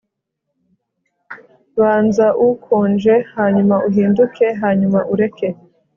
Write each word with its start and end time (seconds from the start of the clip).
banza 1.79 2.27
ukonje, 2.47 3.15
hanyuma 3.35 3.75
uhinduke, 3.87 4.45
hanyuma 4.61 4.99
ureke 5.13 5.47